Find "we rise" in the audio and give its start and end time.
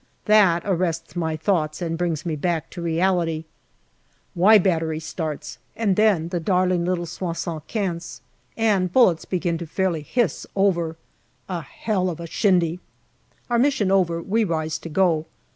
14.23-14.79